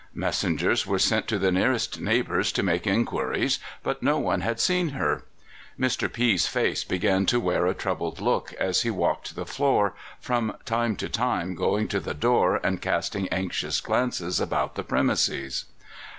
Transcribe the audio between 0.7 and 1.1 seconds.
were